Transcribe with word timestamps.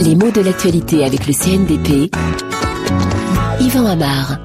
Les 0.00 0.14
mots 0.14 0.30
de 0.30 0.40
l'actualité 0.40 1.04
avec 1.04 1.26
le 1.26 1.32
CNDP. 1.32 2.10
Yvan 3.60 3.86
Amar. 3.86 4.38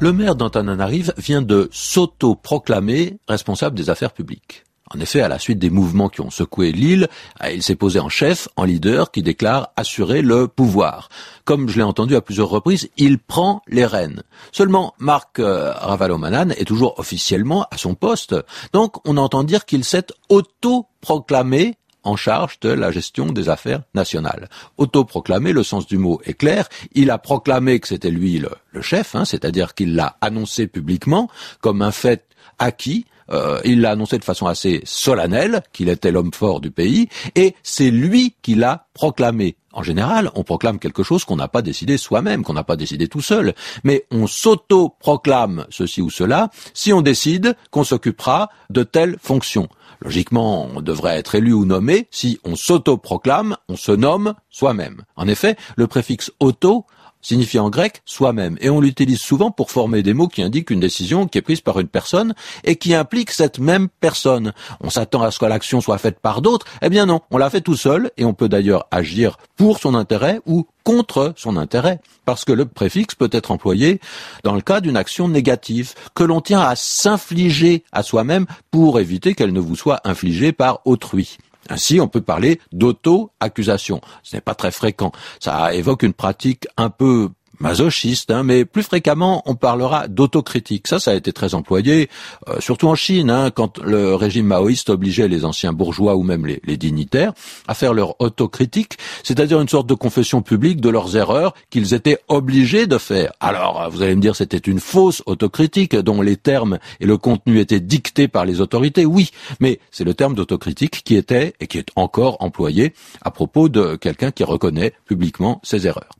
Le 0.00 0.12
maire 0.12 0.36
d'Antananarive 0.36 1.14
vient 1.16 1.42
de 1.42 1.68
s'auto-proclamer 1.72 3.18
responsable 3.28 3.76
des 3.76 3.90
affaires 3.90 4.12
publiques. 4.12 4.64
En 4.94 5.00
effet, 5.00 5.22
à 5.22 5.28
la 5.28 5.38
suite 5.38 5.58
des 5.58 5.70
mouvements 5.70 6.08
qui 6.08 6.20
ont 6.20 6.30
secoué 6.30 6.70
l'île, 6.70 7.08
il 7.50 7.62
s'est 7.62 7.74
posé 7.74 7.98
en 7.98 8.08
chef, 8.08 8.48
en 8.56 8.64
leader, 8.64 9.10
qui 9.10 9.22
déclare 9.22 9.72
assurer 9.76 10.20
le 10.20 10.46
pouvoir. 10.46 11.08
Comme 11.44 11.68
je 11.68 11.78
l'ai 11.78 11.82
entendu 11.82 12.14
à 12.16 12.20
plusieurs 12.20 12.48
reprises, 12.48 12.90
il 12.96 13.18
prend 13.18 13.62
les 13.66 13.86
rênes. 13.86 14.22
Seulement, 14.52 14.94
Marc 14.98 15.38
euh, 15.38 15.72
Ravalomanan 15.72 16.52
est 16.52 16.66
toujours 16.66 16.98
officiellement 16.98 17.66
à 17.70 17.78
son 17.78 17.94
poste. 17.94 18.36
Donc, 18.72 18.96
on 19.06 19.16
entend 19.16 19.42
dire 19.42 19.64
qu'il 19.64 19.84
s'est 19.84 20.06
auto-proclamé 20.28 21.76
en 22.04 22.16
charge 22.16 22.60
de 22.60 22.68
la 22.68 22.90
gestion 22.90 23.26
des 23.26 23.48
affaires 23.48 23.82
nationales. 23.94 24.48
Autoproclamé, 24.76 25.52
le 25.52 25.62
sens 25.62 25.86
du 25.86 25.98
mot 25.98 26.20
est 26.24 26.34
clair. 26.34 26.68
Il 26.92 27.10
a 27.10 27.18
proclamé 27.18 27.80
que 27.80 27.88
c'était 27.88 28.10
lui 28.10 28.38
le, 28.38 28.82
chef, 28.82 29.14
hein, 29.14 29.24
c'est-à-dire 29.24 29.74
qu'il 29.74 29.94
l'a 29.94 30.16
annoncé 30.20 30.66
publiquement 30.66 31.28
comme 31.60 31.82
un 31.82 31.92
fait 31.92 32.26
acquis. 32.58 33.06
Euh, 33.30 33.58
il 33.64 33.80
l'a 33.80 33.92
annoncé 33.92 34.18
de 34.18 34.24
façon 34.24 34.46
assez 34.46 34.82
solennelle 34.84 35.62
qu'il 35.72 35.88
était 35.88 36.12
l'homme 36.12 36.32
fort 36.34 36.60
du 36.60 36.70
pays, 36.70 37.08
et 37.34 37.54
c'est 37.62 37.90
lui 37.90 38.34
qui 38.42 38.54
l'a 38.54 38.86
proclamé. 38.92 39.56
En 39.72 39.82
général, 39.82 40.30
on 40.34 40.44
proclame 40.44 40.78
quelque 40.78 41.02
chose 41.02 41.24
qu'on 41.24 41.36
n'a 41.36 41.48
pas 41.48 41.62
décidé 41.62 41.96
soi-même, 41.96 42.44
qu'on 42.44 42.52
n'a 42.52 42.64
pas 42.64 42.76
décidé 42.76 43.08
tout 43.08 43.22
seul, 43.22 43.54
mais 43.82 44.04
on 44.10 44.26
s'auto-proclame 44.26 45.66
ceci 45.70 46.00
ou 46.00 46.10
cela 46.10 46.50
si 46.74 46.92
on 46.92 47.00
décide 47.00 47.56
qu'on 47.70 47.82
s'occupera 47.82 48.50
de 48.70 48.82
telle 48.82 49.16
fonction. 49.20 49.68
Logiquement, 50.00 50.68
on 50.74 50.80
devrait 50.80 51.16
être 51.18 51.34
élu 51.34 51.52
ou 51.52 51.64
nommé 51.64 52.08
si 52.10 52.38
on 52.44 52.56
s'auto-proclame, 52.56 53.56
on 53.68 53.76
se 53.76 53.92
nomme 53.92 54.34
soi-même. 54.50 55.02
En 55.16 55.28
effet, 55.28 55.56
le 55.76 55.86
préfixe 55.86 56.32
auto 56.40 56.86
signifie 57.24 57.58
en 57.58 57.70
grec 57.70 58.02
soi-même, 58.04 58.56
et 58.60 58.70
on 58.70 58.80
l'utilise 58.80 59.18
souvent 59.18 59.50
pour 59.50 59.72
former 59.72 60.02
des 60.02 60.14
mots 60.14 60.28
qui 60.28 60.42
indiquent 60.42 60.70
une 60.70 60.78
décision 60.78 61.26
qui 61.26 61.38
est 61.38 61.42
prise 61.42 61.62
par 61.62 61.80
une 61.80 61.88
personne 61.88 62.34
et 62.62 62.76
qui 62.76 62.94
implique 62.94 63.32
cette 63.32 63.58
même 63.58 63.88
personne. 64.00 64.52
On 64.80 64.90
s'attend 64.90 65.22
à 65.22 65.30
ce 65.30 65.38
que 65.38 65.46
l'action 65.46 65.80
soit 65.80 65.98
faite 65.98 66.20
par 66.20 66.42
d'autres, 66.42 66.66
eh 66.82 66.90
bien 66.90 67.06
non, 67.06 67.20
on 67.30 67.38
l'a 67.38 67.50
fait 67.50 67.62
tout 67.62 67.76
seul, 67.76 68.10
et 68.16 68.24
on 68.24 68.34
peut 68.34 68.48
d'ailleurs 68.48 68.86
agir 68.90 69.38
pour 69.56 69.78
son 69.78 69.94
intérêt 69.94 70.40
ou 70.46 70.66
contre 70.84 71.32
son 71.36 71.56
intérêt, 71.56 72.00
parce 72.26 72.44
que 72.44 72.52
le 72.52 72.66
préfixe 72.66 73.14
peut 73.14 73.30
être 73.32 73.50
employé 73.50 74.00
dans 74.42 74.54
le 74.54 74.60
cas 74.60 74.82
d'une 74.82 74.98
action 74.98 75.28
négative 75.28 75.94
que 76.14 76.24
l'on 76.24 76.42
tient 76.42 76.60
à 76.60 76.76
s'infliger 76.76 77.84
à 77.90 78.02
soi-même 78.02 78.44
pour 78.70 79.00
éviter 79.00 79.34
qu'elle 79.34 79.54
ne 79.54 79.60
vous 79.60 79.76
soit 79.76 80.00
infligée 80.04 80.52
par 80.52 80.80
autrui. 80.84 81.38
Ainsi, 81.68 82.00
on 82.00 82.08
peut 82.08 82.20
parler 82.20 82.60
d'auto-accusation. 82.72 84.00
Ce 84.22 84.36
n'est 84.36 84.40
pas 84.40 84.54
très 84.54 84.70
fréquent. 84.70 85.12
Ça 85.40 85.74
évoque 85.74 86.02
une 86.02 86.12
pratique 86.12 86.66
un 86.76 86.90
peu 86.90 87.30
masochiste, 87.58 88.30
hein, 88.30 88.42
mais 88.42 88.64
plus 88.64 88.82
fréquemment 88.82 89.42
on 89.46 89.54
parlera 89.54 90.08
d'autocritique. 90.08 90.86
Ça, 90.88 90.98
ça 90.98 91.12
a 91.12 91.14
été 91.14 91.32
très 91.32 91.54
employé, 91.54 92.08
euh, 92.48 92.60
surtout 92.60 92.88
en 92.88 92.94
Chine, 92.94 93.30
hein, 93.30 93.50
quand 93.50 93.78
le 93.78 94.14
régime 94.14 94.46
maoïste 94.46 94.90
obligeait 94.90 95.28
les 95.28 95.44
anciens 95.44 95.72
bourgeois 95.72 96.16
ou 96.16 96.22
même 96.22 96.46
les, 96.46 96.60
les 96.64 96.76
dignitaires 96.76 97.32
à 97.68 97.74
faire 97.74 97.94
leur 97.94 98.20
autocritique, 98.20 98.98
c'est-à-dire 99.22 99.60
une 99.60 99.68
sorte 99.68 99.86
de 99.86 99.94
confession 99.94 100.42
publique 100.42 100.80
de 100.80 100.88
leurs 100.88 101.16
erreurs 101.16 101.54
qu'ils 101.70 101.94
étaient 101.94 102.18
obligés 102.28 102.86
de 102.86 102.98
faire. 102.98 103.32
Alors, 103.40 103.88
vous 103.90 104.02
allez 104.02 104.14
me 104.14 104.20
dire, 104.20 104.36
c'était 104.36 104.58
une 104.58 104.80
fausse 104.80 105.22
autocritique 105.26 105.96
dont 105.96 106.20
les 106.22 106.36
termes 106.36 106.78
et 107.00 107.06
le 107.06 107.16
contenu 107.16 107.58
étaient 107.60 107.80
dictés 107.80 108.28
par 108.28 108.44
les 108.44 108.60
autorités, 108.60 109.06
oui, 109.06 109.30
mais 109.60 109.80
c'est 109.90 110.04
le 110.04 110.14
terme 110.14 110.34
d'autocritique 110.34 111.02
qui 111.04 111.16
était 111.16 111.54
et 111.60 111.66
qui 111.66 111.78
est 111.78 111.90
encore 111.96 112.36
employé 112.40 112.94
à 113.22 113.30
propos 113.30 113.68
de 113.68 113.96
quelqu'un 113.96 114.30
qui 114.30 114.44
reconnaît 114.44 114.92
publiquement 115.06 115.60
ses 115.62 115.86
erreurs. 115.86 116.10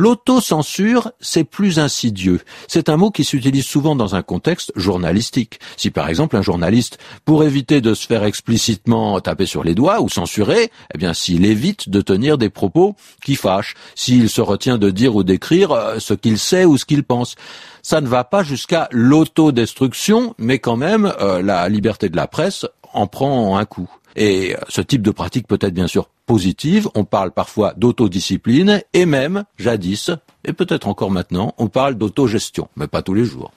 L'autocensure, 0.00 1.12
c'est 1.20 1.44
plus 1.44 1.78
insidieux. 1.78 2.40
C'est 2.68 2.88
un 2.88 2.96
mot 2.96 3.10
qui 3.10 3.22
s'utilise 3.22 3.66
souvent 3.66 3.94
dans 3.94 4.14
un 4.14 4.22
contexte 4.22 4.72
journalistique. 4.74 5.60
Si 5.76 5.90
par 5.90 6.08
exemple 6.08 6.38
un 6.38 6.42
journaliste, 6.42 6.98
pour 7.26 7.44
éviter 7.44 7.82
de 7.82 7.92
se 7.92 8.06
faire 8.06 8.24
explicitement 8.24 9.20
taper 9.20 9.44
sur 9.44 9.62
les 9.62 9.74
doigts 9.74 10.00
ou 10.00 10.08
censurer, 10.08 10.70
eh 10.94 10.96
bien 10.96 11.12
s'il 11.12 11.44
évite 11.44 11.90
de 11.90 12.00
tenir 12.00 12.38
des 12.38 12.48
propos 12.48 12.96
qui 13.22 13.34
fâchent, 13.34 13.74
s'il 13.94 14.30
se 14.30 14.40
retient 14.40 14.78
de 14.78 14.90
dire 14.90 15.14
ou 15.16 15.22
d'écrire 15.22 15.72
euh, 15.72 15.98
ce 15.98 16.14
qu'il 16.14 16.38
sait 16.38 16.64
ou 16.64 16.78
ce 16.78 16.86
qu'il 16.86 17.02
pense. 17.02 17.34
Ça 17.82 18.00
ne 18.00 18.08
va 18.08 18.24
pas 18.24 18.42
jusqu'à 18.42 18.88
l'autodestruction, 18.90 20.34
mais 20.38 20.58
quand 20.58 20.76
même 20.76 21.12
euh, 21.20 21.42
la 21.42 21.68
liberté 21.68 22.08
de 22.08 22.16
la 22.16 22.26
presse 22.26 22.66
en 22.92 23.06
prend 23.06 23.56
un 23.56 23.64
coup. 23.64 23.90
Et 24.16 24.56
ce 24.68 24.80
type 24.80 25.02
de 25.02 25.10
pratique 25.10 25.46
peut 25.46 25.58
être 25.60 25.74
bien 25.74 25.86
sûr 25.86 26.08
positive, 26.26 26.88
on 26.94 27.04
parle 27.04 27.32
parfois 27.32 27.74
d'autodiscipline, 27.76 28.82
et 28.92 29.06
même, 29.06 29.44
jadis, 29.58 30.10
et 30.44 30.52
peut-être 30.52 30.86
encore 30.86 31.10
maintenant, 31.10 31.54
on 31.58 31.68
parle 31.68 31.94
d'autogestion, 31.94 32.68
mais 32.76 32.86
pas 32.86 33.02
tous 33.02 33.14
les 33.14 33.24
jours. 33.24 33.52